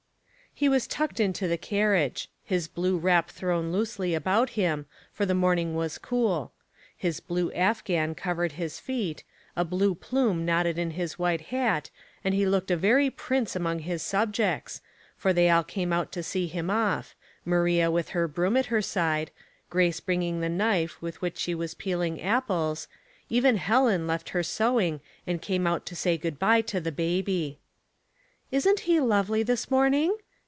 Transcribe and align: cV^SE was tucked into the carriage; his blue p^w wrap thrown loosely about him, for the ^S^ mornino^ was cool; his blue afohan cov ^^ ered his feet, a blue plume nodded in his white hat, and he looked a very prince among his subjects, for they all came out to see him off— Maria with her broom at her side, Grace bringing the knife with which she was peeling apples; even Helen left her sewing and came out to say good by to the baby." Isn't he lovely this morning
cV^SE 0.59 0.69
was 0.69 0.85
tucked 0.85 1.19
into 1.21 1.47
the 1.47 1.57
carriage; 1.57 2.29
his 2.43 2.67
blue 2.67 2.99
p^w 2.99 3.03
wrap 3.03 3.29
thrown 3.31 3.71
loosely 3.71 4.13
about 4.13 4.51
him, 4.51 4.85
for 5.11 5.25
the 5.25 5.33
^S^ 5.33 5.39
mornino^ 5.39 5.73
was 5.73 5.97
cool; 5.97 6.51
his 6.95 7.19
blue 7.21 7.49
afohan 7.53 8.15
cov 8.15 8.35
^^ 8.37 8.39
ered 8.41 8.51
his 8.51 8.77
feet, 8.77 9.23
a 9.55 9.63
blue 9.65 9.95
plume 9.95 10.45
nodded 10.45 10.77
in 10.77 10.91
his 10.91 11.17
white 11.17 11.39
hat, 11.47 11.89
and 12.23 12.35
he 12.35 12.45
looked 12.45 12.69
a 12.69 12.75
very 12.77 13.09
prince 13.09 13.55
among 13.55 13.79
his 13.79 14.03
subjects, 14.03 14.81
for 15.15 15.31
they 15.33 15.49
all 15.49 15.63
came 15.63 15.91
out 15.93 16.11
to 16.11 16.21
see 16.21 16.45
him 16.47 16.69
off— 16.69 17.15
Maria 17.45 17.89
with 17.89 18.09
her 18.09 18.27
broom 18.27 18.55
at 18.57 18.65
her 18.67 18.81
side, 18.83 19.31
Grace 19.69 19.99
bringing 20.01 20.41
the 20.41 20.49
knife 20.49 21.01
with 21.01 21.19
which 21.21 21.39
she 21.39 21.55
was 21.55 21.73
peeling 21.73 22.21
apples; 22.21 22.87
even 23.29 23.55
Helen 23.57 24.05
left 24.05 24.29
her 24.29 24.43
sewing 24.43 24.99
and 25.25 25.41
came 25.41 25.65
out 25.65 25.85
to 25.87 25.95
say 25.95 26.17
good 26.17 26.37
by 26.37 26.59
to 26.61 26.79
the 26.81 26.91
baby." 26.91 27.57
Isn't 28.51 28.81
he 28.81 28.99
lovely 28.99 29.41
this 29.43 29.71
morning 29.71 30.15